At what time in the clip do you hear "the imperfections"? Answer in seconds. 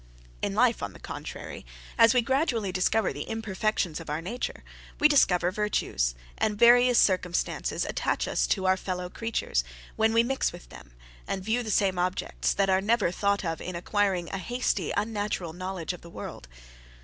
3.13-3.99